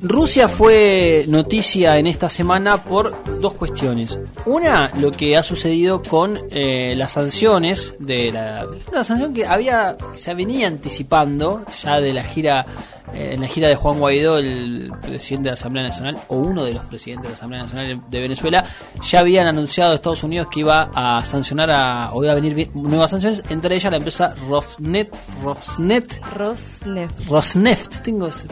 Rusia 0.00 0.48
fue 0.48 1.24
noticia 1.28 1.98
en 1.98 2.06
esta 2.06 2.28
semana 2.28 2.82
por 2.82 3.40
dos 3.40 3.54
cuestiones. 3.54 4.18
Una, 4.46 4.90
lo 5.00 5.10
que 5.10 5.36
ha 5.36 5.42
sucedido 5.42 6.02
con 6.02 6.38
eh, 6.50 6.94
las 6.96 7.12
sanciones 7.12 7.94
de 7.98 8.30
la 8.30 8.66
una 8.90 9.04
sanción 9.04 9.34
que 9.34 9.46
había 9.46 9.96
se 10.14 10.34
venía 10.34 10.68
anticipando 10.68 11.64
ya 11.82 12.00
de 12.00 12.12
la 12.12 12.22
gira 12.22 12.64
eh, 13.12 13.32
en 13.34 13.40
la 13.40 13.48
gira 13.48 13.68
de 13.68 13.74
Juan 13.74 13.98
Guaidó, 13.98 14.38
el 14.38 14.92
presidente 15.00 15.44
de 15.44 15.50
la 15.50 15.54
Asamblea 15.54 15.84
Nacional 15.84 16.18
o 16.28 16.36
uno 16.36 16.64
de 16.64 16.74
los 16.74 16.84
presidentes 16.84 17.24
de 17.24 17.28
la 17.30 17.34
Asamblea 17.34 17.62
Nacional 17.62 18.02
de 18.08 18.20
Venezuela, 18.20 18.64
ya 19.02 19.20
habían 19.20 19.46
anunciado 19.46 19.92
a 19.92 19.94
Estados 19.94 20.22
Unidos 20.22 20.48
que 20.48 20.60
iba 20.60 20.90
a 20.94 21.24
sancionar 21.24 21.70
a 21.70 22.10
o 22.12 22.22
iba 22.22 22.32
a 22.32 22.36
venir 22.36 22.70
nuevas 22.74 23.10
sanciones, 23.10 23.42
entre 23.48 23.74
ellas 23.74 23.90
la 23.90 23.96
empresa 23.96 24.34
Rosneft, 24.48 25.14
Rosneft, 25.42 26.22
Rosneft. 26.36 27.28
Rosneft, 27.28 28.02
tengo 28.02 28.26
ese 28.26 28.48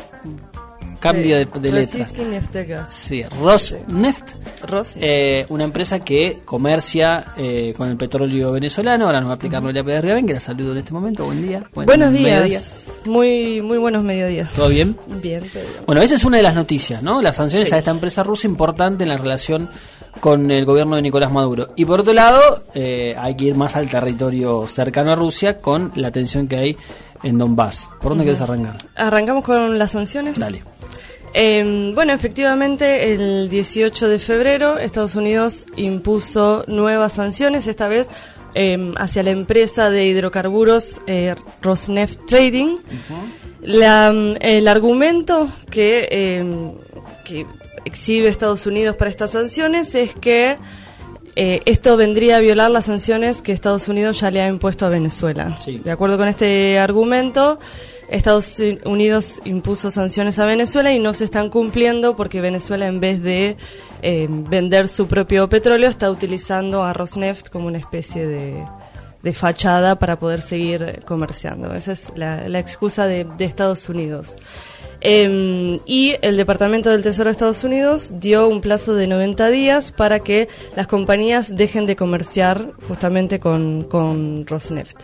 cambio 1.00 1.36
de, 1.36 1.44
de 1.46 1.72
letra. 1.72 2.06
Sí, 2.90 3.22
Rosneft, 3.40 4.30
Rosneft. 4.66 4.96
eh, 5.08 5.46
una 5.48 5.64
empresa 5.64 6.00
que 6.00 6.40
comercia 6.44 7.32
eh, 7.36 7.74
con 7.76 7.88
el 7.88 7.96
petróleo 7.96 8.52
venezolano. 8.52 9.06
Ahora 9.06 9.20
nos 9.20 9.28
va 9.28 9.32
a 9.32 9.36
explicar 9.36 9.62
Noelia 9.62 9.84
Pérez 9.84 10.02
Riaben, 10.04 10.26
que 10.26 10.34
la 10.34 10.40
saludo 10.40 10.72
en 10.72 10.78
este 10.78 10.92
momento. 10.92 11.24
Buen 11.24 11.46
día. 11.46 11.64
Buen 11.74 11.86
Buenos 11.86 12.12
días. 12.12 12.22
mediodía. 12.22 12.60
Muy, 13.06 13.62
muy 13.62 13.78
buenos 13.78 14.02
mediodías. 14.02 14.52
¿Todo 14.52 14.68
bien? 14.68 14.96
Bien, 15.22 15.40
todo 15.48 15.62
bien. 15.62 15.84
Bueno, 15.86 16.02
esa 16.02 16.14
es 16.16 16.24
una 16.24 16.38
de 16.38 16.42
las 16.42 16.54
noticias, 16.54 17.02
¿no? 17.02 17.22
Las 17.22 17.36
sanciones 17.36 17.68
Sí. 17.68 17.74
a 17.74 17.78
esta 17.78 17.90
empresa 17.90 18.22
rusa 18.22 18.46
importante 18.46 19.04
en 19.04 19.10
la 19.10 19.16
relación 19.16 19.70
con 20.20 20.50
el 20.50 20.64
gobierno 20.64 20.96
de 20.96 21.02
Nicolás 21.02 21.30
Maduro. 21.30 21.68
Y 21.76 21.84
por 21.84 22.00
otro 22.00 22.12
lado, 22.14 22.64
eh, 22.74 23.14
hay 23.18 23.34
que 23.36 23.44
ir 23.44 23.54
más 23.54 23.76
al 23.76 23.88
territorio 23.88 24.66
cercano 24.66 25.12
a 25.12 25.14
Rusia 25.14 25.60
con 25.60 25.92
la 25.94 26.10
tensión 26.10 26.48
que 26.48 26.56
hay 26.56 26.76
en 27.26 27.38
Donbass. 27.38 27.88
¿Por 28.00 28.10
dónde 28.10 28.24
quieres 28.24 28.40
arrancar? 28.40 28.76
Arrancamos 28.94 29.44
con 29.44 29.78
las 29.78 29.92
sanciones. 29.92 30.38
Dale. 30.38 30.62
Eh, 31.34 31.92
bueno, 31.94 32.12
efectivamente, 32.12 33.12
el 33.12 33.50
18 33.50 34.08
de 34.08 34.18
febrero 34.18 34.78
Estados 34.78 35.16
Unidos 35.16 35.66
impuso 35.76 36.64
nuevas 36.66 37.14
sanciones, 37.14 37.66
esta 37.66 37.88
vez 37.88 38.08
eh, 38.54 38.94
hacia 38.96 39.22
la 39.22 39.30
empresa 39.30 39.90
de 39.90 40.06
hidrocarburos 40.06 41.02
eh, 41.06 41.34
Rosneft 41.60 42.26
Trading. 42.26 42.78
La, 43.60 44.12
mm, 44.12 44.36
el 44.40 44.68
argumento 44.68 45.50
que, 45.70 46.46
que 47.24 47.46
exhibe 47.84 48.28
Estados 48.28 48.66
Unidos 48.66 48.96
para 48.96 49.10
estas 49.10 49.32
sanciones 49.32 49.94
es 49.94 50.14
que 50.14 50.56
eh, 51.36 51.60
esto 51.66 51.96
vendría 51.98 52.36
a 52.36 52.40
violar 52.40 52.70
las 52.70 52.86
sanciones 52.86 53.42
que 53.42 53.52
Estados 53.52 53.88
Unidos 53.88 54.20
ya 54.20 54.30
le 54.30 54.40
ha 54.40 54.48
impuesto 54.48 54.86
a 54.86 54.88
Venezuela. 54.88 55.56
Sí. 55.60 55.78
De 55.84 55.90
acuerdo 55.90 56.16
con 56.16 56.28
este 56.28 56.78
argumento, 56.78 57.58
Estados 58.08 58.62
Unidos 58.84 59.40
impuso 59.44 59.90
sanciones 59.90 60.38
a 60.38 60.46
Venezuela 60.46 60.92
y 60.92 60.98
no 60.98 61.12
se 61.12 61.24
están 61.24 61.50
cumpliendo 61.50 62.16
porque 62.16 62.40
Venezuela 62.40 62.86
en 62.86 63.00
vez 63.00 63.22
de 63.22 63.56
eh, 64.02 64.26
vender 64.30 64.88
su 64.88 65.08
propio 65.08 65.48
petróleo 65.48 65.90
está 65.90 66.10
utilizando 66.10 66.84
a 66.84 66.92
Rosneft 66.92 67.50
como 67.50 67.66
una 67.66 67.78
especie 67.78 68.26
de, 68.26 68.64
de 69.26 69.32
fachada 69.32 69.98
para 69.98 70.20
poder 70.20 70.40
seguir 70.40 71.00
comerciando. 71.04 71.74
Esa 71.74 71.92
es 71.92 72.12
la, 72.14 72.60
excusa 72.60 73.08
de, 73.08 73.26
Estados 73.40 73.88
Unidos. 73.88 74.36
Eh, 75.00 75.80
y 75.84 76.14
el 76.22 76.36
Departamento 76.36 76.90
del 76.90 77.02
Tesoro 77.02 77.28
de 77.28 77.32
Estados 77.32 77.64
Unidos 77.64 78.12
dio 78.20 78.46
un 78.46 78.60
plazo 78.60 78.94
de 78.94 79.08
90 79.08 79.50
días 79.50 79.90
para 79.90 80.20
que 80.20 80.48
las 80.76 80.86
compañías 80.86 81.56
dejen 81.56 81.86
de 81.86 81.96
comerciar 81.96 82.70
justamente 82.86 83.40
con, 83.40 83.82
con 83.82 84.46
Rosneft. 84.46 85.02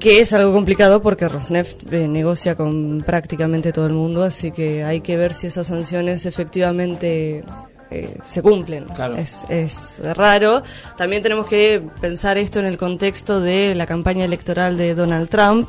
Que 0.00 0.20
es 0.22 0.32
algo 0.32 0.54
complicado 0.54 1.02
porque 1.02 1.28
Rosneft 1.28 1.92
eh, 1.92 2.08
negocia 2.08 2.56
con 2.56 3.02
prácticamente 3.04 3.72
todo 3.72 3.86
el 3.86 3.92
mundo, 3.92 4.24
así 4.24 4.50
que 4.50 4.84
hay 4.84 5.02
que 5.02 5.18
ver 5.18 5.34
si 5.34 5.48
esas 5.48 5.66
sanciones 5.66 6.24
efectivamente 6.24 7.44
eh, 7.92 8.16
se 8.24 8.42
cumplen. 8.42 8.84
Claro. 8.94 9.16
Es, 9.16 9.44
es 9.48 10.00
raro. 10.16 10.62
También 10.96 11.22
tenemos 11.22 11.46
que 11.46 11.82
pensar 12.00 12.38
esto 12.38 12.58
en 12.60 12.66
el 12.66 12.78
contexto 12.78 13.40
de 13.40 13.74
la 13.74 13.86
campaña 13.86 14.24
electoral 14.24 14.76
de 14.76 14.94
Donald 14.94 15.28
Trump 15.28 15.68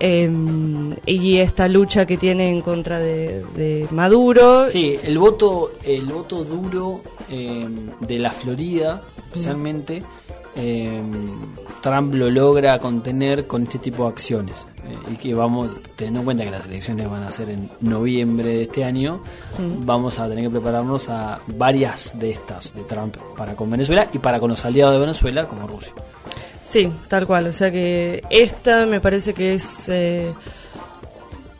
eh, 0.00 0.30
y 1.06 1.38
esta 1.38 1.68
lucha 1.68 2.06
que 2.06 2.16
tiene 2.16 2.50
en 2.50 2.62
contra 2.62 2.98
de, 2.98 3.44
de 3.56 3.86
Maduro. 3.90 4.68
Sí, 4.70 4.96
el 5.02 5.18
voto, 5.18 5.72
el 5.82 6.06
voto 6.06 6.44
duro 6.44 7.02
eh, 7.30 7.66
de 8.00 8.18
la 8.18 8.30
Florida, 8.30 9.02
especialmente, 9.26 10.02
eh, 10.56 11.00
Trump 11.80 12.14
lo 12.14 12.30
logra 12.30 12.78
contener 12.78 13.46
con 13.46 13.62
este 13.64 13.78
tipo 13.78 14.04
de 14.04 14.10
acciones. 14.10 14.66
Eh, 14.88 15.12
y 15.12 15.16
que 15.16 15.34
vamos, 15.34 15.70
teniendo 15.96 16.20
en 16.20 16.24
cuenta 16.24 16.44
que 16.44 16.50
las 16.50 16.64
elecciones 16.64 17.10
van 17.10 17.22
a 17.22 17.30
ser 17.30 17.50
en 17.50 17.68
noviembre 17.80 18.48
de 18.48 18.62
este 18.62 18.84
año, 18.84 19.22
vamos 19.58 20.18
a 20.18 20.28
tener 20.28 20.44
que 20.44 20.50
prepararnos 20.50 21.08
a 21.08 21.40
varias 21.46 22.18
de 22.18 22.30
estas 22.30 22.74
de 22.74 22.82
Trump 22.84 23.16
para 23.36 23.54
con 23.54 23.70
Venezuela 23.70 24.06
y 24.12 24.18
para 24.18 24.40
con 24.40 24.50
los 24.50 24.64
aliados 24.64 24.94
de 24.94 25.00
Venezuela 25.00 25.46
como 25.46 25.66
Rusia. 25.66 25.92
Sí, 26.62 26.90
tal 27.08 27.26
cual. 27.26 27.46
O 27.48 27.52
sea 27.52 27.70
que 27.70 28.22
esta 28.30 28.86
me 28.86 29.00
parece 29.00 29.34
que 29.34 29.54
es 29.54 29.88
eh, 29.88 30.32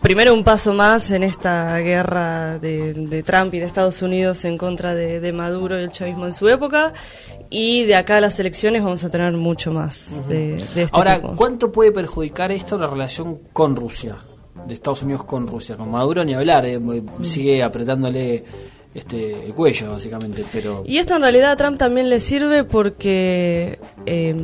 primero 0.00 0.32
un 0.34 0.44
paso 0.44 0.72
más 0.72 1.10
en 1.10 1.22
esta 1.22 1.78
guerra 1.78 2.58
de, 2.58 2.94
de 2.94 3.22
Trump 3.22 3.52
y 3.54 3.58
de 3.58 3.66
Estados 3.66 4.00
Unidos 4.02 4.44
en 4.44 4.56
contra 4.56 4.94
de, 4.94 5.20
de 5.20 5.32
Maduro 5.32 5.78
y 5.78 5.84
el 5.84 5.90
chavismo 5.90 6.26
en 6.26 6.32
su 6.32 6.48
época. 6.48 6.92
Y 7.50 7.84
de 7.84 7.94
acá 7.94 8.16
a 8.16 8.20
las 8.20 8.38
elecciones 8.40 8.82
vamos 8.82 9.02
a 9.04 9.10
tener 9.10 9.32
mucho 9.32 9.72
más 9.72 10.28
de, 10.28 10.56
de 10.74 10.82
este 10.82 10.88
Ahora, 10.92 11.16
tipo. 11.16 11.36
¿cuánto 11.36 11.72
puede 11.72 11.92
perjudicar 11.92 12.52
esto 12.52 12.76
la 12.78 12.86
relación 12.86 13.38
con 13.52 13.74
Rusia? 13.74 14.16
De 14.66 14.74
Estados 14.74 15.02
Unidos 15.02 15.24
con 15.24 15.46
Rusia. 15.46 15.76
Con 15.76 15.90
Maduro 15.90 16.24
ni 16.24 16.34
hablar, 16.34 16.66
eh, 16.66 16.80
sigue 17.22 17.62
apretándole 17.62 18.44
este 18.94 19.46
el 19.46 19.54
cuello, 19.54 19.92
básicamente. 19.92 20.44
Pero 20.52 20.82
Y 20.86 20.98
esto 20.98 21.16
en 21.16 21.22
realidad 21.22 21.52
a 21.52 21.56
Trump 21.56 21.78
también 21.78 22.10
le 22.10 22.20
sirve 22.20 22.64
porque 22.64 23.78
eh, 24.04 24.34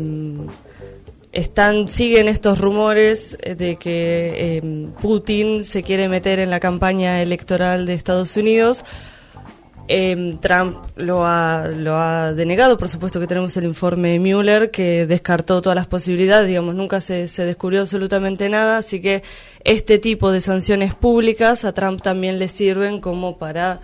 están 1.35 1.89
siguen 1.89 2.29
estos 2.29 2.61
rumores 2.61 3.37
eh, 3.43 3.57
de 3.57 3.77
que 3.77 4.35
eh, 4.37 4.89
Putin 5.03 5.65
se 5.65 5.83
quiere 5.83 6.09
meter 6.09 6.39
en 6.39 6.49
la 6.49 6.61
campaña 6.61 7.21
electoral 7.23 7.87
de 7.87 7.95
Estados 7.95 8.37
Unidos. 8.37 8.85
Eh, 9.87 10.37
Trump 10.41 10.77
lo 10.97 11.27
ha, 11.27 11.69
lo 11.69 11.95
ha 11.97 12.33
denegado, 12.33 12.79
por 12.79 12.89
supuesto 12.89 13.21
que 13.21 13.27
tenemos 13.27 13.55
el 13.59 13.65
informe 13.65 14.13
de 14.13 14.19
Mueller 14.19 14.71
que 14.71 15.07
descartó 15.07 15.61
todas 15.61 15.77
las 15.77 15.87
posibilidades, 15.87 16.49
digamos, 16.49 16.75
nunca 16.75 17.03
se, 17.03 17.29
se 17.29 17.45
descubrió 17.45 17.83
absolutamente 17.83 18.49
nada, 18.49 18.79
así 18.79 19.01
que 19.03 19.23
este 19.63 19.99
tipo 19.99 20.33
de 20.33 20.41
sanciones 20.41 20.95
públicas 20.95 21.67
a 21.67 21.75
Trump 21.75 22.01
también 22.01 22.39
le 22.39 22.49
sirven 22.49 23.01
como 23.01 23.37
para 23.37 23.81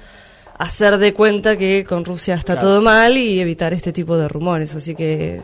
hacer 0.59 0.97
de 0.99 1.12
cuenta 1.12 1.56
que 1.59 1.84
con 1.84 2.05
Rusia 2.05 2.34
está 2.34 2.55
Claro. 2.55 2.69
todo 2.69 2.82
mal 2.82 3.17
y 3.19 3.38
evitar 3.41 3.75
este 3.75 3.93
tipo 3.93 4.17
de 4.17 4.28
rumores, 4.28 4.75
así 4.75 4.94
que 4.94 5.41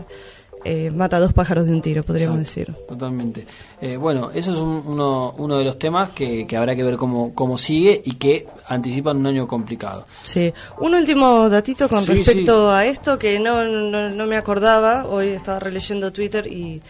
eh, 0.67 0.91
mata 0.91 1.19
dos 1.21 1.33
pájaros 1.33 1.67
de 1.67 1.73
un 1.73 1.81
tiro, 1.81 2.03
podríamos 2.03 2.41
Exacto, 2.41 2.73
decir. 2.73 2.87
Totalmente. 2.89 3.47
Eh, 3.81 3.97
bueno, 3.97 4.31
eso 4.35 4.53
es 4.53 4.59
un- 4.59 4.83
uno, 4.87 5.35
uno 5.39 5.57
de 5.59 5.65
los 5.65 5.79
temas 5.79 6.11
que, 6.11 6.47
que 6.47 6.57
habrá 6.57 6.75
que 6.75 6.83
ver 6.83 6.97
cómo, 6.97 7.35
cómo 7.35 7.57
sigue 7.57 8.01
y 8.05 8.15
que 8.17 8.47
anticipan 8.69 9.19
un 9.19 9.27
año 9.29 9.47
complicado. 9.47 10.07
Sí, 10.23 10.53
un 10.81 10.95
último 10.95 11.49
datito 11.49 11.89
con 11.89 12.01
Sí, 12.03 12.13
respecto 12.15 12.71
a 12.71 12.85
esto 12.87 13.19
que 13.19 13.39
no, 13.39 13.65
no, 13.65 14.11
no 14.11 14.27
me 14.27 14.37
acordaba, 14.37 15.07
hoy 15.07 15.29
estaba 15.29 15.59
releyendo 15.61 16.13
Twitter 16.13 16.47
y, 16.47 16.83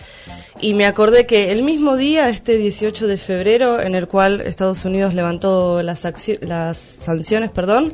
y 0.61 0.73
me 0.75 0.87
acordé 0.87 1.27
que 1.27 1.53
el 1.53 1.63
mismo 1.63 1.97
día, 1.97 2.29
este 2.31 2.57
18 2.57 3.07
de 3.07 3.19
febrero, 3.19 3.81
en 3.81 3.95
el 3.95 4.09
cual 4.09 4.41
Estados 4.41 4.85
Unidos 4.85 5.13
levantó 5.15 5.83
las, 5.83 6.03
las 6.41 6.79
sanciones, 7.03 7.51
perdón, 7.53 7.93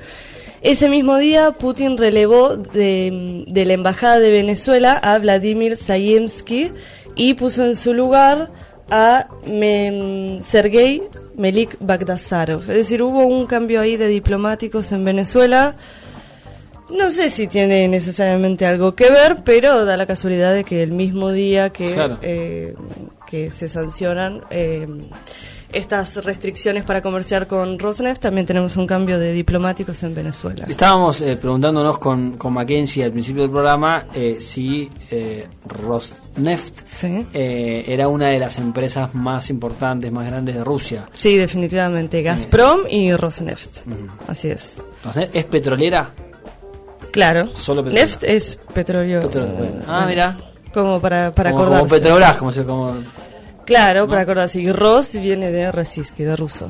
ese 0.62 0.88
mismo 0.88 1.16
día 1.18 1.50
Putin 1.52 1.98
relevó 1.98 2.56
de, 2.56 3.44
de 3.48 3.64
la 3.64 3.72
Embajada 3.72 4.18
de 4.20 4.30
Venezuela 4.30 4.92
a 4.92 5.18
Vladimir 5.18 5.76
Zayemsky 5.76 6.70
y 7.16 7.34
puso 7.34 7.64
en 7.64 7.76
su 7.76 7.92
lugar 7.94 8.50
a 8.90 9.26
Mem- 9.46 10.42
Sergei 10.42 11.02
Melik 11.36 11.76
Bagdasarov. 11.80 12.60
Es 12.62 12.76
decir, 12.76 13.02
hubo 13.02 13.24
un 13.26 13.46
cambio 13.46 13.80
ahí 13.80 13.96
de 13.96 14.06
diplomáticos 14.06 14.92
en 14.92 15.04
Venezuela. 15.04 15.74
No 16.90 17.08
sé 17.10 17.30
si 17.30 17.46
tiene 17.46 17.88
necesariamente 17.88 18.66
algo 18.66 18.94
que 18.94 19.10
ver, 19.10 19.38
pero 19.44 19.86
da 19.86 19.96
la 19.96 20.04
casualidad 20.06 20.52
de 20.54 20.62
que 20.62 20.82
el 20.82 20.90
mismo 20.92 21.30
día 21.30 21.70
que, 21.70 21.86
Claro. 21.94 22.18
eh, 22.20 22.74
que 23.26 23.50
se 23.50 23.68
sancionan, 23.70 24.42
eh, 24.50 24.86
estas 25.72 26.24
restricciones 26.24 26.84
para 26.84 27.00
comerciar 27.02 27.46
con 27.46 27.78
Rosneft, 27.78 28.22
también 28.22 28.46
tenemos 28.46 28.76
un 28.76 28.86
cambio 28.86 29.19
de 29.19 29.32
diplomáticos 29.32 30.02
en 30.02 30.14
Venezuela. 30.14 30.66
Estábamos 30.69 31.20
eh, 31.22 31.36
preguntándonos 31.36 31.98
con, 31.98 32.36
con 32.36 32.52
Mackenzie 32.52 33.04
al 33.04 33.12
principio 33.12 33.42
del 33.42 33.50
programa 33.50 34.06
eh, 34.14 34.36
si 34.40 34.88
eh, 35.10 35.46
Rosneft 35.66 36.86
Sí. 36.86 37.26
eh, 37.32 37.84
era 37.88 38.08
una 38.08 38.28
de 38.30 38.38
las 38.38 38.58
empresas 38.58 39.14
más 39.14 39.50
importantes, 39.50 40.10
más 40.12 40.26
grandes 40.26 40.54
de 40.54 40.64
Rusia. 40.64 41.08
Sí, 41.12 41.36
definitivamente. 41.36 42.22
Gazprom 42.22 42.80
y 42.88 43.12
Rosneft. 43.14 43.78
Así 44.28 44.48
es. 44.50 44.78
¿Rosneft 45.04 45.34
es 45.34 45.44
petrolera? 45.46 46.10
Claro. 47.10 47.54
Solo 47.54 47.82
petróleo. 47.84 48.06
Neft 48.06 48.24
es 48.24 48.58
petróleo. 48.72 49.20
Petróleo, 49.20 49.64
eh. 49.64 49.74
Ah, 49.86 50.04
mira. 50.06 50.36
Como 50.72 50.98
para, 51.00 51.34
para 51.34 51.50
como, 51.50 51.64
acordarse. 51.64 51.88
como 51.88 52.00
Petrobras, 52.00 52.36
como 52.64 52.94
Claro, 53.64 54.06
para 54.08 54.22
acordarse. 54.22 54.60
Y 54.60 54.70
Ros 54.72 55.12
viene 55.20 55.50
de 55.50 55.70
Resiski, 55.72 56.24
de 56.24 56.36
ruso. 56.36 56.68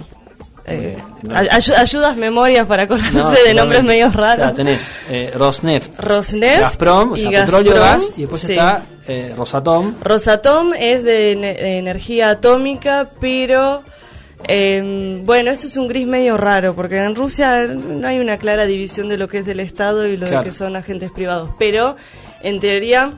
Eh, 0.64 0.96
No. 1.22 1.36
ay- 1.36 1.48
ayu- 1.48 1.74
ayudas 1.76 2.16
memorias 2.16 2.66
para 2.68 2.84
acordarse 2.84 3.18
No, 3.18 3.30
de 3.30 3.52
nombres 3.52 3.82
medio 3.82 4.06
O 4.06 4.10
raros. 4.12 4.36
sea, 4.46 4.54
tenés 4.54 4.88
eh, 5.10 5.32
Rosneft, 5.34 5.98
Rosneft 5.98 6.60
Gazprom, 6.60 7.12
o 7.12 7.16
sea, 7.16 7.28
y 7.30 7.34
petróleo, 7.34 7.74
gas, 7.74 8.12
y 8.16 8.20
después 8.20 8.42
sí. 8.42 8.52
está 8.52 8.82
eh, 9.08 9.34
Rosatom. 9.36 9.94
Rosatom 10.00 10.72
es 10.78 11.02
de, 11.02 11.32
ene- 11.32 11.56
de 11.60 11.78
energía 11.78 12.30
atómica, 12.30 13.08
pero 13.20 13.82
eh, 14.46 15.20
bueno, 15.24 15.50
esto 15.50 15.66
es 15.66 15.76
un 15.76 15.88
gris 15.88 16.06
medio 16.06 16.36
raro, 16.36 16.74
porque 16.76 16.98
en 16.98 17.16
Rusia 17.16 17.64
no 17.66 18.06
hay 18.06 18.20
una 18.20 18.36
clara 18.36 18.64
división 18.64 19.08
de 19.08 19.16
lo 19.16 19.26
que 19.26 19.38
es 19.38 19.46
del 19.46 19.58
Estado 19.58 20.06
y 20.06 20.16
lo 20.16 20.28
Claro. 20.28 20.44
de 20.44 20.50
que 20.50 20.56
son 20.56 20.76
agentes 20.76 21.10
privados. 21.10 21.50
Pero 21.58 21.96
en 22.44 22.60
teoría, 22.60 23.10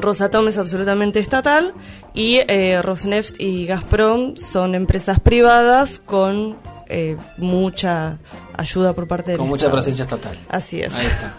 Rosatom 0.00 0.48
es 0.48 0.58
absolutamente 0.58 1.20
estatal 1.20 1.72
y 2.18 2.40
eh, 2.48 2.82
Rosneft 2.82 3.40
y 3.40 3.64
Gazprom 3.66 4.34
son 4.34 4.74
empresas 4.74 5.20
privadas 5.20 6.00
con 6.04 6.56
eh, 6.88 7.16
mucha 7.36 8.18
ayuda 8.56 8.92
por 8.92 9.06
parte 9.06 9.30
del 9.30 9.38
Con 9.38 9.46
mucha 9.46 9.66
Estado. 9.66 9.76
presencia 9.76 10.02
estatal. 10.02 10.36
Así 10.48 10.82
es. 10.82 10.92
Ahí 10.94 11.06
está. 11.06 11.36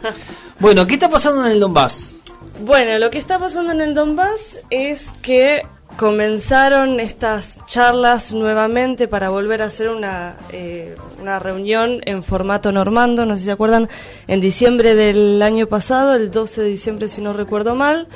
Bueno, 0.57 0.87
¿qué 0.87 0.93
está 0.93 1.09
pasando 1.09 1.45
en 1.45 1.51
el 1.51 1.59
Donbass? 1.59 2.15
Bueno, 2.61 2.97
lo 2.97 3.09
que 3.09 3.17
está 3.17 3.37
pasando 3.37 3.73
en 3.73 3.81
el 3.81 3.93
Donbass 3.93 4.59
es 4.69 5.11
que 5.21 5.63
comenzaron 5.97 7.01
estas 7.01 7.59
charlas 7.65 8.31
nuevamente 8.31 9.09
para 9.09 9.29
volver 9.29 9.61
a 9.61 9.65
hacer 9.65 9.89
una, 9.89 10.37
eh, 10.53 10.95
una 11.21 11.39
reunión 11.39 11.99
en 12.05 12.23
formato 12.23 12.71
normando, 12.71 13.25
no 13.25 13.33
sé 13.33 13.39
si 13.39 13.45
se 13.47 13.51
acuerdan, 13.51 13.89
en 14.27 14.39
diciembre 14.39 14.95
del 14.95 15.41
año 15.41 15.67
pasado, 15.67 16.15
el 16.15 16.31
12 16.31 16.61
de 16.61 16.67
diciembre 16.69 17.09
si 17.09 17.21
no 17.21 17.33
recuerdo 17.33 17.75
mal, 17.75 18.07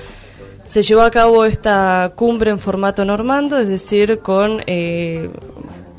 se 0.66 0.82
llevó 0.82 1.02
a 1.02 1.12
cabo 1.12 1.46
esta 1.46 2.14
cumbre 2.16 2.52
en 2.52 2.60
formato 2.60 3.06
normando, 3.06 3.58
es 3.60 3.68
decir, 3.68 4.20
con 4.20 4.64
eh, 4.66 5.30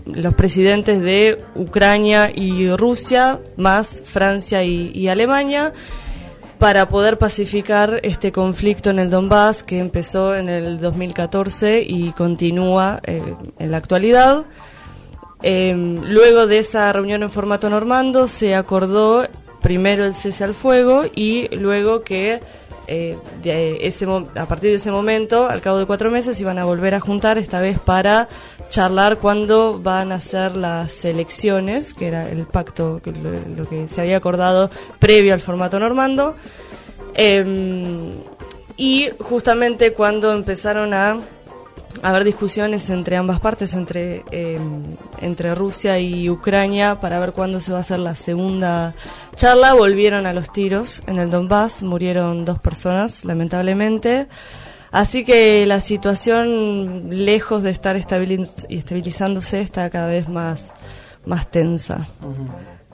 los 0.06 0.34
presidentes 0.34 1.00
de 1.00 1.38
Ucrania 1.54 2.30
y 2.34 2.74
Rusia, 2.74 3.40
más 3.56 4.02
Francia 4.04 4.62
y, 4.64 5.08
Alemania, 5.08 5.72
para 6.58 6.88
poder 6.88 7.18
pacificar 7.18 8.00
este 8.02 8.32
conflicto 8.32 8.90
en 8.90 8.98
el 8.98 9.10
Donbass 9.10 9.62
que 9.62 9.78
empezó 9.78 10.34
en 10.34 10.48
el 10.48 10.80
2014 10.80 11.84
y 11.86 12.12
continúa 12.12 13.00
eh, 13.04 13.22
en 13.58 13.70
la 13.70 13.76
actualidad. 13.76 14.44
Eh, 15.42 15.74
luego 15.74 16.46
de 16.46 16.58
esa 16.58 16.90
reunión 16.92 17.22
en 17.22 17.30
formato 17.30 17.68
normando 17.68 18.28
se 18.28 18.54
acordó 18.54 19.28
primero 19.60 20.04
el 20.04 20.14
cese 20.14 20.44
al 20.44 20.54
fuego 20.54 21.04
y 21.14 21.48
luego 21.56 22.02
que 22.02 22.40
eh, 22.86 23.18
ese 23.80 24.06
a 24.06 24.46
partir 24.46 24.70
de 24.70 24.76
ese 24.76 24.90
momento, 24.90 25.48
al 25.48 25.60
cabo 25.60 25.78
de 25.78 25.86
cuatro 25.86 26.10
meses, 26.10 26.40
iban 26.40 26.58
a 26.58 26.64
volver 26.64 26.94
a 26.94 27.00
juntar, 27.00 27.38
esta 27.38 27.60
vez 27.60 27.78
para 27.78 28.28
charlar 28.68 29.18
cuándo 29.18 29.80
van 29.80 30.12
a 30.12 30.20
ser 30.20 30.56
las 30.56 31.04
elecciones, 31.04 31.94
que 31.94 32.08
era 32.08 32.28
el 32.28 32.46
pacto, 32.46 33.00
lo 33.56 33.68
que 33.68 33.88
se 33.88 34.00
había 34.00 34.16
acordado 34.16 34.70
previo 34.98 35.34
al 35.34 35.40
formato 35.40 35.78
normando. 35.78 36.34
Em, 37.14 38.12
y 38.76 39.08
justamente 39.20 39.92
cuando 39.92 40.32
empezaron 40.32 40.94
a 40.94 41.18
haber 42.02 42.24
discusiones 42.24 42.90
entre 42.90 43.16
ambas 43.16 43.40
partes, 43.40 43.74
entre, 43.74 44.24
eh, 44.30 44.58
entre 45.20 45.54
Rusia 45.54 45.98
y 45.98 46.28
Ucrania, 46.28 47.00
para 47.00 47.18
ver 47.20 47.32
cuándo 47.32 47.60
se 47.60 47.72
va 47.72 47.78
a 47.78 47.80
hacer 47.80 47.98
la 47.98 48.14
segunda 48.14 48.94
charla. 49.36 49.74
Volvieron 49.74 50.26
a 50.26 50.32
los 50.32 50.52
tiros 50.52 51.02
en 51.06 51.18
el 51.18 51.30
Donbass, 51.30 51.82
murieron 51.82 52.44
dos 52.44 52.58
personas, 52.58 53.24
lamentablemente. 53.24 54.28
Así 54.90 55.24
que 55.24 55.66
la 55.66 55.80
situación, 55.80 57.08
lejos 57.10 57.62
de 57.62 57.70
estar 57.70 57.96
estabiliz- 57.96 58.66
y 58.68 58.78
estabilizándose, 58.78 59.60
está 59.60 59.90
cada 59.90 60.08
vez 60.08 60.28
más, 60.28 60.72
más 61.26 61.50
tensa. 61.50 62.06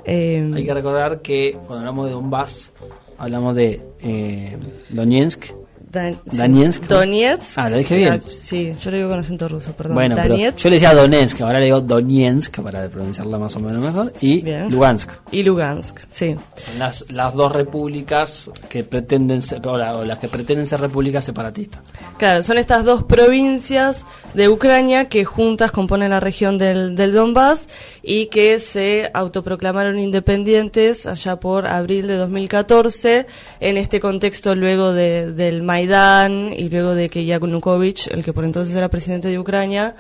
Eh, 0.05 0.51
Hay 0.55 0.65
que 0.65 0.73
recordar 0.75 1.21
que 1.21 1.59
cuando 1.67 1.81
hablamos 1.81 2.07
de 2.07 2.13
Donbass, 2.13 2.73
hablamos 3.19 3.55
de 3.55 3.83
eh, 4.01 4.57
Donetsk. 4.89 5.53
Dan-. 5.91 6.19
Donetsk. 6.25 6.85
Donetsk. 6.87 7.59
Ah, 7.59 7.69
lo 7.69 7.77
dije 7.79 7.97
bien. 7.97 8.13
Ah, 8.25 8.29
Sí, 8.31 8.73
yo 8.81 8.91
lo 8.91 8.97
digo 8.97 9.09
con 9.11 9.19
acento 9.19 9.49
ruso, 9.49 9.73
perdón. 9.73 9.95
Bueno, 9.95 10.17
pero 10.21 10.37
yo 10.37 10.69
le 10.71 10.77
decía 10.77 10.95
Donetsk, 10.95 11.41
ahora 11.41 11.59
le 11.59 11.65
digo 11.67 11.81
Donetsk 11.81 12.61
para 12.61 12.89
pronunciarla 12.89 13.39
más 13.39 13.57
o 13.57 13.61
menos 13.61 13.83
mejor, 13.83 14.13
y 14.21 14.43
Bien. 14.43 14.71
Lugansk. 14.71 15.11
y 15.33 15.43
Lugansk, 15.43 15.99
sí. 16.09 16.37
Son 16.55 16.79
las, 16.79 17.11
las 17.11 17.35
dos 17.35 17.51
repúblicas 17.53 18.51
que 18.69 18.85
pretenden 18.85 19.43
ser, 19.43 19.67
o, 19.67 19.77
la- 19.77 19.97
o 19.97 20.05
las 20.05 20.19
que 20.19 20.29
pretenden 20.29 20.67
ser 20.67 20.81
repúblicas 20.81 21.25
separatistas. 21.25 21.81
Claro, 22.19 22.43
son 22.43 22.59
estas 22.59 22.85
dos 22.85 23.05
provincias 23.05 24.05
de 24.35 24.49
Ucrania 24.49 25.07
que 25.07 25.25
juntas 25.25 25.73
componen 25.73 26.11
la 26.11 26.21
región 26.21 26.57
del, 26.59 26.95
del 26.95 27.13
Donbass 27.13 27.69
y 28.03 28.27
que 28.27 28.61
se 28.61 29.11
autoproclamaron 29.13 29.99
independientes 29.99 31.07
allá 31.07 31.37
por 31.37 31.67
abril 31.67 32.07
de 32.07 32.17
2014 32.17 33.27
en 33.61 33.77
este 33.77 34.01
contexto 34.01 34.55
luego 34.55 34.93
de- 34.93 35.33
del 35.33 35.63
Maidán 35.81 36.53
y 36.53 36.69
luego 36.69 36.95
de 36.95 37.09
que 37.09 37.25
Yanukovych, 37.25 38.09
el 38.09 38.23
que 38.23 38.35
por 38.35 38.45
entonces 38.45 38.77
era 38.77 38.91
presidente 38.91 39.29
de 39.29 39.39
Ucrania, 39.39 39.95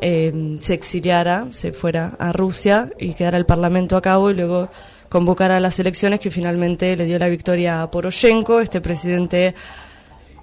eh, 0.00 0.56
se 0.60 0.74
exiliara, 0.74 1.46
se 1.50 1.72
fuera 1.72 2.14
a 2.18 2.32
Rusia 2.32 2.90
y 2.98 3.14
quedara 3.14 3.36
el 3.36 3.46
parlamento 3.46 3.96
a 3.96 4.02
cabo 4.02 4.30
y 4.30 4.34
luego 4.34 4.68
convocara 5.08 5.58
las 5.58 5.80
elecciones 5.80 6.20
que 6.20 6.30
finalmente 6.30 6.96
le 6.96 7.06
dio 7.06 7.18
la 7.18 7.28
victoria 7.28 7.82
a 7.82 7.90
Poroshenko, 7.90 8.60
este 8.60 8.80
presidente 8.80 9.54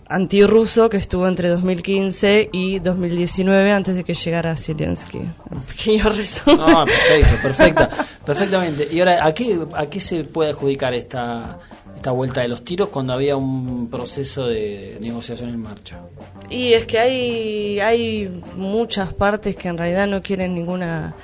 antirruso 0.09 0.89
que 0.89 0.97
estuvo 0.97 1.27
entre 1.27 1.47
2015 1.47 2.49
y 2.51 2.79
2019 2.79 3.71
antes 3.71 3.95
de 3.95 4.03
que 4.03 4.13
llegara 4.13 4.55
Zelensky. 4.57 5.19
Un 5.19 5.61
pequeño 5.61 6.09
resumen. 6.09 6.57
No, 6.57 6.85
perfecto, 6.85 7.41
perfecta, 7.41 7.89
perfectamente. 8.25 8.87
Y 8.91 8.99
ahora, 8.99 9.25
¿a 9.25 9.33
qué, 9.33 9.65
¿a 9.73 9.85
qué 9.85 9.99
se 9.99 10.25
puede 10.25 10.51
adjudicar 10.51 10.93
esta, 10.93 11.57
esta 12.03 12.11
vuelta 12.11 12.41
de 12.41 12.49
los 12.49 12.65
tiros 12.65 12.89
cuando 12.89 13.13
había 13.13 13.37
un 13.37 13.87
proceso 13.89 14.47
de 14.47 14.97
negociación 14.99 15.51
en 15.51 15.61
marcha? 15.61 16.01
Y 16.49 16.73
es 16.73 16.85
que 16.85 16.99
hay, 16.99 17.79
hay 17.79 18.43
muchas 18.57 19.13
partes 19.13 19.55
que 19.55 19.69
en 19.69 19.77
realidad 19.77 20.05
no 20.07 20.21
quieren 20.21 20.53
ninguna, 20.53 21.15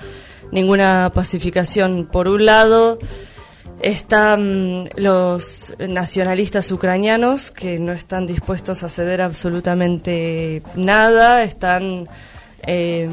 ninguna 0.53 1.11
pacificación. 1.13 2.07
Por 2.09 2.29
un 2.29 2.45
lado, 2.45 2.97
están 3.81 4.87
los 4.95 5.75
nacionalistas 5.79 6.71
ucranianos 6.71 7.51
que 7.51 7.77
no 7.77 7.91
están 7.91 8.25
dispuestos 8.25 8.81
a 8.83 8.89
ceder 8.89 9.21
absolutamente 9.21 10.63
nada, 10.75 11.43
están... 11.43 12.07
eh, 12.63 13.09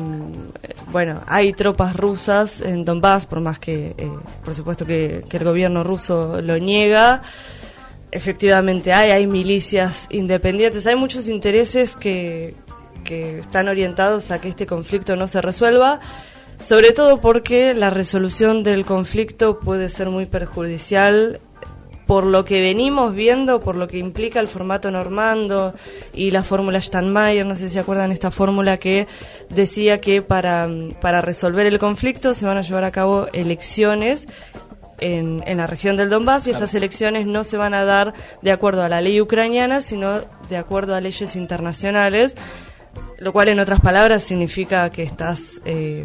bueno, 0.91 1.23
hay 1.27 1.53
tropas 1.53 1.97
rusas 1.97 2.61
en 2.61 2.85
Donbass, 2.85 3.27
por 3.27 3.41
más 3.41 3.59
que, 3.59 3.95
eh, 3.97 4.11
por 4.45 4.55
supuesto, 4.55 4.87
que, 4.87 5.25
el 5.31 5.45
gobierno 5.45 5.85
ruso 5.85 6.41
lo 6.41 6.59
niega. 6.59 7.23
Efectivamente 8.11 8.93
hay, 8.93 9.11
hay 9.11 9.27
milicias 9.27 10.07
independientes, 10.11 10.87
hay 10.87 10.97
muchos 10.97 11.29
intereses 11.29 11.97
que 11.97 12.55
están 13.05 13.69
orientados 13.69 14.31
a 14.31 14.41
que 14.41 14.49
este 14.49 14.67
conflicto 14.67 15.17
no 15.17 15.29
se 15.29 15.41
resuelva, 15.41 16.01
sobre 16.61 16.93
todo 16.93 17.19
porque 17.21 17.75
la 17.75 17.91
resolución 17.91 18.63
del 18.63 18.85
conflicto 18.85 19.61
puede 19.61 19.89
ser 19.89 20.11
muy 20.11 20.27
perjudicial 20.27 21.41
por 22.07 22.25
lo 22.25 22.45
que 22.45 22.61
venimos 22.61 23.15
viendo, 23.15 23.61
por 23.61 23.75
lo 23.75 23.89
que 23.89 23.99
implica 23.99 24.39
el 24.41 24.49
formato 24.49 24.91
normando 24.91 25.75
y 26.15 26.31
la 26.31 26.45
fórmula 26.45 26.81
Steinmeier, 26.81 27.45
no 27.45 27.57
sé 27.57 27.65
si 27.65 27.75
se 27.75 27.81
acuerdan 27.81 28.13
esta 28.13 28.31
fórmula 28.31 28.79
que 28.79 29.09
decía 29.51 30.01
que 30.01 30.23
para, 30.23 30.69
para 31.01 31.21
resolver 31.21 31.67
el 31.67 31.79
conflicto 31.79 32.33
se 32.33 32.47
van 32.47 32.59
a 32.59 32.63
llevar 32.63 32.85
a 32.85 32.93
cabo 32.93 33.27
elecciones 33.33 34.29
en, 34.99 35.43
en 35.47 35.59
la 35.59 35.67
región 35.67 35.97
del 35.97 36.09
Donbass 36.09 36.47
y 36.47 36.53
estas 36.53 36.75
elecciones 36.75 37.27
no 37.27 37.45
se 37.45 37.57
van 37.57 37.75
a 37.75 37.85
dar 37.85 38.15
de 38.41 38.53
acuerdo 38.53 38.83
a 38.83 38.89
la 38.89 39.01
ley 39.01 39.21
ucraniana, 39.21 39.83
sino 39.83 40.21
de 40.49 40.57
acuerdo 40.57 40.95
a 40.95 41.01
leyes 41.01 41.35
internacionales, 41.37 42.37
lo 43.19 43.33
cual 43.33 43.49
en 43.49 43.61
otras 43.61 43.81
palabras 43.81 44.23
significa 44.23 44.89
que 44.91 45.03
estás 45.03 45.61
eh, 45.65 46.05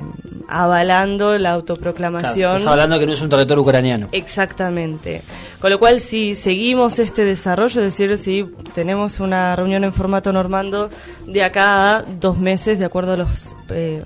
avalando 0.52 1.38
la 1.38 1.52
autoproclamación. 1.52 2.58
estás 2.58 2.72
hablando 2.72 3.00
que 3.00 3.08
no 3.08 3.14
es 3.14 3.22
un 3.22 3.30
territorio 3.30 3.64
ucraniano. 3.64 4.10
Exactamente. 4.12 5.22
Con 5.60 5.72
lo 5.72 5.80
cual, 5.80 6.00
si 6.02 6.36
seguimos 6.36 7.00
este 7.00 7.24
desarrollo, 7.24 7.82
es 7.82 7.98
decir, 7.98 8.18
si 8.18 8.46
tenemos 8.74 9.22
una 9.22 9.56
reunión 9.56 9.86
en 9.86 9.94
formato 9.94 10.34
normando 10.34 10.90
de 11.26 11.44
acá 11.44 11.98
a 11.98 12.02
dos 12.02 12.38
meses, 12.38 12.80
de 12.80 12.86
acuerdo 12.86 13.14
a 13.14 13.18
los, 13.18 13.56
eh, 13.70 14.04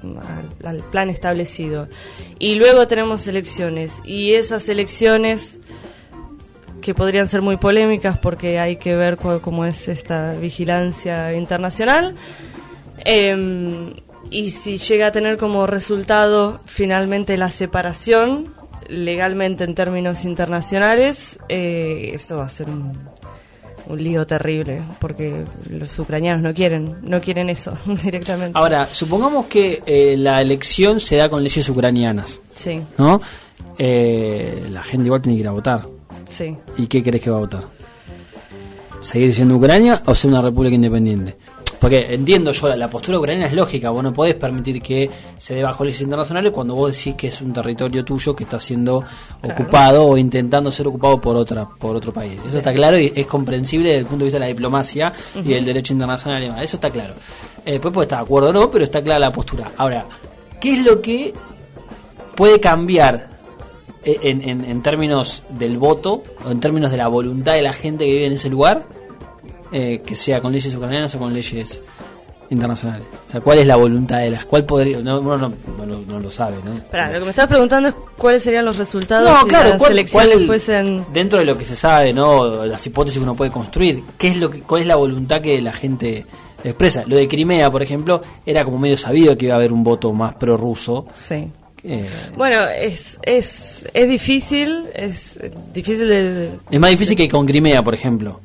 al, 0.63 0.77
al 0.77 0.83
plan 0.83 1.09
establecido, 1.09 1.87
y 2.37 2.55
luego 2.55 2.85
tenemos 2.85 3.27
elecciones, 3.27 4.01
y 4.05 4.33
esas 4.33 4.69
elecciones 4.69 5.57
que 6.81 6.93
podrían 6.93 7.27
ser 7.27 7.41
muy 7.41 7.57
polémicas 7.57 8.19
porque 8.19 8.59
hay 8.59 8.75
que 8.75 8.95
ver 8.95 9.17
cuál, 9.17 9.41
cómo 9.41 9.65
es 9.65 9.87
esta 9.87 10.33
vigilancia 10.33 11.33
internacional. 11.33 12.13
Eh, 13.03 13.93
y 14.31 14.49
si 14.51 14.77
llega 14.77 15.07
a 15.07 15.11
tener 15.11 15.37
como 15.37 15.67
resultado 15.67 16.59
finalmente 16.65 17.37
la 17.37 17.51
separación, 17.51 18.53
legalmente 18.87 19.63
en 19.63 19.75
términos 19.75 20.25
internacionales, 20.25 21.39
eh, 21.49 22.11
eso 22.13 22.37
va 22.37 22.45
a 22.45 22.49
ser 22.49 22.69
un, 22.69 22.93
un 23.87 24.03
lío 24.03 24.25
terrible, 24.27 24.83
porque 24.99 25.43
los 25.69 25.97
ucranianos 25.99 26.41
no 26.41 26.53
quieren, 26.53 26.97
no 27.01 27.21
quieren 27.21 27.49
eso 27.49 27.77
directamente. 28.03 28.57
Ahora, 28.57 28.87
supongamos 28.91 29.45
que 29.47 29.81
eh, 29.85 30.15
la 30.17 30.41
elección 30.41 30.99
se 30.99 31.15
da 31.17 31.29
con 31.29 31.43
leyes 31.43 31.67
ucranianas, 31.69 32.41
Sí, 32.53 32.81
¿no? 32.97 33.21
Eh, 33.77 34.63
la 34.71 34.83
gente 34.83 35.05
igual 35.07 35.21
tiene 35.21 35.37
que 35.37 35.41
ir 35.41 35.47
a 35.47 35.51
votar. 35.51 35.85
sí. 36.25 36.55
¿Y 36.77 36.87
qué 36.87 37.01
crees 37.03 37.21
que 37.23 37.29
va 37.29 37.37
a 37.37 37.41
votar? 37.41 37.63
¿Seguir 39.01 39.33
siendo 39.33 39.55
Ucrania 39.57 40.01
o 40.05 40.15
ser 40.15 40.31
una 40.31 40.41
república 40.41 40.73
independiente? 40.75 41.37
Porque 41.79 42.07
entiendo 42.13 42.51
yo, 42.51 42.67
la, 42.75 42.89
postura 42.89 43.19
ucraniana 43.19 43.47
es 43.47 43.53
lógica, 43.53 43.89
vos 43.89 44.03
no 44.03 44.11
podés 44.13 44.35
permitir 44.35 44.81
que 44.81 45.09
se 45.37 45.55
dé 45.55 45.63
bajo 45.63 45.83
leyes 45.83 46.01
internacionales 46.01 46.51
cuando 46.51 46.73
vos 46.75 46.91
decís 46.95 47.15
que 47.15 47.27
es 47.27 47.41
un 47.41 47.53
territorio 47.53 48.03
tuyo 48.03 48.35
que 48.35 48.43
está 48.45 48.59
siendo 48.59 49.03
ocupado 49.43 50.05
o 50.07 50.17
intentando 50.17 50.71
ser 50.71 50.87
ocupado 50.87 51.19
por 51.19 51.35
otra 51.35 51.67
por 51.67 51.95
otro 51.95 52.11
país. 52.13 52.39
Eso 52.47 52.57
está 52.57 52.73
claro 52.73 52.97
y 52.97 53.11
es 53.15 53.25
comprensible 53.27 53.89
desde 53.89 53.99
el 54.01 54.05
punto 54.05 54.19
de 54.19 54.25
vista 54.25 54.37
de 54.37 54.45
la 54.45 54.47
diplomacia 54.47 55.13
y 55.35 55.53
del 55.53 55.65
derecho 55.65 55.93
internacional 55.93 56.41
y 56.41 56.45
demás. 56.47 56.61
Eso 56.63 56.77
está 56.77 56.89
claro. 56.89 57.13
Eh, 57.65 57.73
después 57.73 57.93
puede 57.93 58.05
estar 58.05 58.19
de 58.19 58.25
acuerdo 58.25 58.49
o 58.49 58.53
no, 58.53 58.71
pero 58.71 58.83
está 58.83 59.01
clara 59.03 59.19
la 59.19 59.31
postura. 59.31 59.71
Ahora, 59.77 60.05
¿qué 60.59 60.73
es 60.73 60.79
lo 60.83 61.01
que 61.01 61.33
puede 62.35 62.59
cambiar 62.59 63.29
eh, 64.03 64.19
en, 64.23 64.47
en- 64.47 64.65
en 64.65 64.81
términos 64.81 65.43
del 65.49 65.77
voto 65.77 66.23
o 66.45 66.51
en 66.51 66.59
términos 66.59 66.91
de 66.91 66.97
la 66.97 67.07
voluntad 67.07 67.53
de 67.53 67.61
la 67.61 67.73
gente 67.73 68.05
que 68.05 68.11
vive 68.13 68.25
en 68.27 68.33
ese 68.33 68.49
lugar, 68.49 68.85
eh, 69.71 70.01
que 70.05 70.15
sea 70.15 70.41
con 70.41 70.51
leyes 70.51 70.73
ucranianas 70.75 71.13
o 71.15 71.19
con 71.19 71.33
leyes 71.33 71.81
internacionales. 72.49 73.05
O 73.27 73.31
sea, 73.31 73.41
¿cuál 73.41 73.57
es 73.59 73.65
la 73.65 73.75
voluntad 73.75 74.19
de 74.19 74.29
las? 74.29 74.45
¿Cuál 74.45 74.65
podría? 74.65 74.99
No, 74.99 75.19
uno 75.19 75.37
no, 75.37 75.53
no 75.77 75.85
lo- 75.85 75.99
no 76.07 76.19
lo 76.19 76.29
sabe, 76.31 76.57
¿no? 76.63 76.73
Espera, 76.75 77.11
lo 77.11 77.19
que 77.19 77.25
me 77.25 77.29
estás 77.31 77.47
preguntando 77.47 77.89
es 77.89 77.95
cuáles 78.17 78.43
serían 78.43 78.65
los 78.65 78.77
resultados 78.77 79.27
No, 79.29 79.41
si 79.43 79.47
claro, 79.47 79.69
las 79.69 79.77
¿cuál- 79.79 79.91
elecciones 79.93 80.29
cuál- 80.35 80.45
fuesen... 80.45 81.05
dentro 81.11 81.39
de 81.39 81.45
lo 81.45 81.57
que 81.57 81.65
se 81.65 81.75
sabe, 81.75 82.13
¿no? 82.13 82.65
Las 82.65 82.85
hipótesis 82.85 83.17
que 83.17 83.23
uno 83.23 83.35
puede 83.35 83.49
construir, 83.51 84.03
¿qué 84.17 84.27
es 84.29 84.37
lo 84.37 84.49
que, 84.51 84.59
¿cuál 84.61 84.81
es 84.81 84.87
la 84.87 84.95
voluntad 84.95 85.41
que 85.41 85.59
la 85.61 85.73
gente 85.73 86.25
expresa? 86.63 87.03
Lo 87.07 87.15
de 87.15 87.27
Crimea, 87.27 87.71
por 87.71 87.81
ejemplo, 87.81 88.21
era 88.45 88.63
como 88.63 88.77
medio 88.77 88.97
sabido 88.97 89.35
que 89.35 89.45
iba 89.45 89.55
a 89.55 89.57
haber 89.57 89.73
un 89.73 89.83
voto 89.83 90.13
más 90.13 90.35
prorruso. 90.35 91.07
Sí. 91.15 91.47
Eh, 91.83 92.07
Bueno, 92.37 92.67
es, 92.67 93.19
es, 93.23 93.87
es 93.93 94.07
difícil, 94.09 94.85
es 94.93 95.39
difícil 95.73 96.07
de... 96.07 96.49
es 96.69 96.79
más 96.79 96.89
difícil 96.91 97.15
que 97.17 97.27
con 97.27 97.45
Crimea, 97.47 97.83
por 97.83 97.93
ejemplo. 97.95 98.39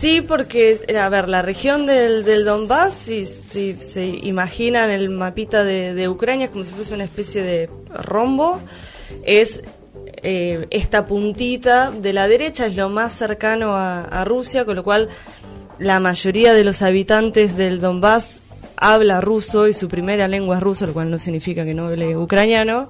Sí, 0.00 0.22
porque, 0.22 0.78
a 0.98 1.10
ver, 1.10 1.28
la 1.28 1.42
región 1.42 1.84
del, 1.84 2.24
del 2.24 2.46
Donbass, 2.46 2.94
si, 2.94 3.26
si 3.26 3.74
se 3.74 4.06
imaginan 4.06 4.88
el 4.88 5.10
mapita 5.10 5.62
de, 5.62 5.92
de 5.92 6.08
Ucrania 6.08 6.50
como 6.50 6.64
si 6.64 6.72
fuese 6.72 6.94
una 6.94 7.04
especie 7.04 7.42
de 7.42 7.68
rombo, 7.90 8.62
es 9.26 9.62
eh, 10.22 10.66
esta 10.70 11.04
puntita 11.04 11.90
de 11.90 12.14
la 12.14 12.28
derecha, 12.28 12.64
es 12.64 12.76
lo 12.76 12.88
más 12.88 13.12
cercano 13.12 13.76
a, 13.76 14.04
a 14.04 14.24
Rusia, 14.24 14.64
con 14.64 14.76
lo 14.76 14.84
cual 14.84 15.10
la 15.78 16.00
mayoría 16.00 16.54
de 16.54 16.64
los 16.64 16.80
habitantes 16.80 17.58
del 17.58 17.78
Donbass 17.78 18.40
habla 18.76 19.20
ruso 19.20 19.68
y 19.68 19.74
su 19.74 19.86
primera 19.86 20.28
lengua 20.28 20.56
es 20.56 20.62
ruso, 20.62 20.86
lo 20.86 20.94
cual 20.94 21.10
no 21.10 21.18
significa 21.18 21.62
que 21.62 21.74
no 21.74 21.88
hable 21.88 22.16
ucraniano. 22.16 22.88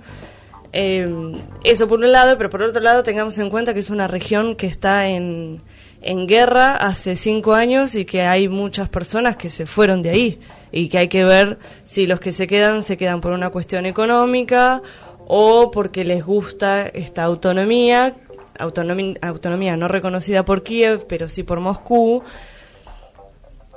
Eh, 0.73 1.33
eso 1.65 1.89
por 1.89 1.99
un 1.99 2.13
lado, 2.13 2.39
pero 2.39 2.51
por 2.51 2.63
otro 2.63 2.81
lado 2.81 3.03
tengamos 3.03 3.37
en 3.41 3.51
cuenta 3.51 3.75
que 3.75 3.81
es 3.81 3.91
una 3.91 4.07
región 4.07 4.55
que 4.55 4.69
está 4.69 5.09
en, 5.09 5.61
en 6.03 6.27
guerra 6.27 6.77
hace 6.77 7.17
cinco 7.17 7.53
años 7.55 7.95
y 7.95 8.05
que 8.05 8.23
hay 8.23 8.49
muchas 8.49 8.89
personas 8.89 9.37
que 9.37 9.51
se 9.51 9.67
fueron 9.67 10.03
de 10.03 10.11
ahí 10.11 10.41
y 10.73 10.89
que 10.89 10.99
hay 10.99 11.09
que 11.09 11.25
ver 11.25 11.59
si 11.85 12.07
los 12.07 12.21
que 12.21 12.33
se 12.33 12.47
quedan 12.47 12.83
se 12.83 12.97
quedan 12.97 13.21
por 13.21 13.33
una 13.33 13.51
cuestión 13.51 13.87
económica 13.87 14.81
o 15.27 15.71
porque 15.71 16.05
les 16.05 16.25
gusta 16.25 16.87
esta 16.87 17.23
autonomía, 17.25 18.17
autonomi- 18.59 19.19
autonomía 19.23 19.77
no 19.77 19.89
reconocida 19.89 20.45
por 20.45 20.63
Kiev, 20.63 21.07
pero 21.07 21.29
sí 21.29 21.43
por 21.43 21.61
Moscú. 21.61 22.23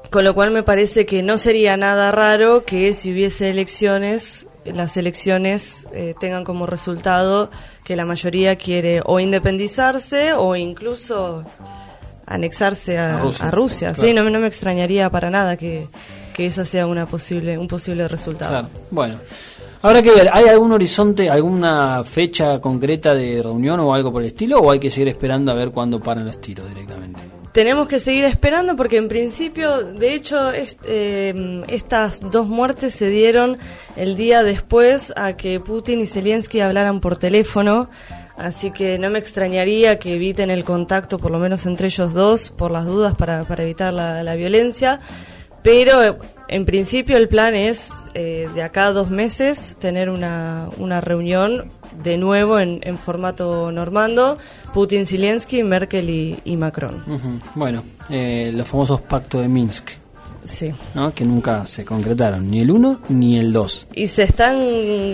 Con 0.09 0.23
lo 0.23 0.33
cual 0.33 0.51
me 0.51 0.63
parece 0.63 1.05
que 1.05 1.23
no 1.23 1.37
sería 1.37 1.75
nada 1.75 2.11
raro 2.11 2.63
que 2.63 2.93
si 2.93 3.11
hubiese 3.11 3.49
elecciones, 3.49 4.47
las 4.63 4.95
elecciones 4.95 5.87
eh, 5.93 6.13
tengan 6.19 6.43
como 6.43 6.67
resultado 6.67 7.49
que 7.83 7.95
la 7.95 8.05
mayoría 8.05 8.55
quiere 8.55 9.01
o 9.05 9.19
independizarse 9.19 10.33
o 10.33 10.55
incluso 10.55 11.43
anexarse 12.35 12.97
a, 12.97 13.17
A 13.17 13.19
Rusia, 13.21 13.47
a 13.47 13.51
Rusia. 13.51 13.87
claro. 13.93 14.07
Sí, 14.07 14.13
no, 14.13 14.23
me- 14.23 14.31
no 14.31 14.39
me 14.39 14.47
extrañaría 14.47 15.09
para 15.09 15.29
nada 15.29 15.55
que, 15.57 15.87
que 16.33 16.45
esa 16.45 16.65
sea 16.65 16.87
una 16.87 17.05
posible, 17.05 17.57
un 17.57 17.67
posible 17.67 18.07
resultado. 18.07 18.51
Claro. 18.51 18.67
Bueno. 18.91 19.15
Habrá 19.81 20.01
que 20.01 20.11
ver, 20.11 20.29
¿hay 20.31 20.47
algún 20.47 20.71
horizonte, 20.71 21.29
alguna 21.29 22.05
fecha 22.05 22.61
concreta 22.61 23.13
de 23.13 23.41
reunión 23.43 23.81
o 23.81 23.93
algo 23.93 24.13
por 24.13 24.21
el 24.21 24.29
estilo? 24.29 24.59
¿O 24.59 24.71
hay 24.71 24.79
que 24.79 24.89
seguir 24.89 25.09
esperando 25.09 25.51
a 25.51 25.55
ver 25.55 25.71
cuándo 25.71 25.99
paran 25.99 26.25
los 26.25 26.39
tiros 26.39 26.69
directamente? 26.69 27.21
Tenemos 27.51 27.87
que 27.89 27.99
seguir 27.99 28.23
esperando 28.23 28.75
porque 28.77 28.95
en 28.97 29.09
principio, 29.09 29.83
de 29.83 30.15
hecho, 30.15 30.51
est- 30.51 30.81
eh, 30.87 31.63
estas 31.67 32.21
dos 32.31 32.47
muertes 32.47 32.93
se 32.95 33.09
dieron 33.09 33.57
el 33.97 34.15
día 34.15 34.41
después 34.41 35.11
a 35.17 35.33
que 35.33 35.59
Putin 35.59 35.99
y 35.99 36.07
Zelensky 36.07 36.61
hablaran 36.61 37.01
por 37.01 37.17
teléfono, 37.17 37.89
así 38.37 38.71
que 38.71 38.97
no 38.97 39.09
me 39.09 39.19
extrañaría 39.19 39.99
que 39.99 40.13
eviten 40.15 40.51
el 40.51 40.63
contacto, 40.63 41.17
por 41.17 41.31
lo 41.31 41.39
menos 41.39 41.65
entre 41.65 41.87
ellos 41.87 42.13
dos, 42.13 42.51
por 42.51 42.71
las 42.71 42.85
dudas, 42.85 43.15
para, 43.15 43.43
para 43.43 43.63
evitar 43.63 43.93
la, 43.93 44.23
la 44.23 44.35
violencia. 44.35 44.99
Pero 45.61 46.17
en 46.49 46.65
principio 46.65 47.15
el 47.15 47.29
plan 47.29 47.55
es 47.55 47.93
eh, 48.15 48.49
de 48.53 48.63
acá 48.63 48.87
a 48.87 48.91
dos 48.91 49.09
meses 49.09 49.77
tener 49.79 50.09
una, 50.09 50.67
una 50.77 50.99
reunión 50.99 51.71
de 52.03 52.17
nuevo 52.17 52.59
en, 52.59 52.81
en 52.83 52.97
formato 52.97 53.71
normando, 53.71 54.37
Putin, 54.73 55.05
Zelensky, 55.05 55.63
Merkel 55.63 56.09
y, 56.09 56.37
y 56.43 56.57
Macron. 56.57 57.01
Bueno, 57.55 57.81
eh, 58.09 58.51
los 58.53 58.67
famosos 58.67 58.99
pactos 59.01 59.41
de 59.41 59.47
Minsk, 59.47 59.91
Sí. 60.43 60.71
¿no? 60.93 61.13
que 61.13 61.23
nunca 61.25 61.65
se 61.65 61.85
concretaron, 61.85 62.49
ni 62.49 62.59
el 62.61 62.71
uno 62.71 62.99
ni 63.09 63.37
el 63.37 63.51
dos. 63.53 63.87
Y 63.93 64.07
se 64.07 64.23
están 64.23 64.57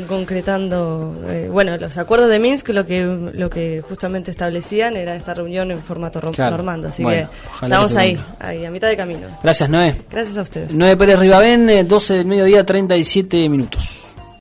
concretando, 0.07 1.15
eh, 1.27 1.50
bueno, 1.51 1.75
los 1.77 1.98
acuerdos 1.98 2.29
de 2.29 2.39
Minsk 2.39 2.69
lo 2.69 2.86
que 2.86 3.03
lo 3.33 3.50
que 3.50 3.81
justamente 3.81 4.31
establecían 4.31 4.95
era 4.95 5.15
esta 5.15 5.33
reunión 5.33 5.71
en 5.71 5.79
formato 5.79 6.21
ro- 6.21 6.31
Claro. 6.31 6.57
normando, 6.57 6.88
así 6.89 7.03
Bueno, 7.03 7.29
que 7.59 7.65
estamos 7.65 7.93
que 7.93 8.00
ahí, 8.00 8.19
ahí, 8.39 8.65
a 8.65 8.71
mitad 8.71 8.88
de 8.88 8.98
camino. 8.98 9.27
Gracias, 9.43 9.69
Noé. 9.69 9.95
Gracias 10.12 10.38
a 10.38 10.41
ustedes. 10.41 10.74
Noé 10.74 10.95
Pérez 10.98 11.19
Ribabén, 11.19 11.69
eh, 11.69 11.83
12 11.83 12.13
del 12.15 12.25
mediodía, 12.25 12.63
37 12.65 13.50
minutos. 13.50 14.05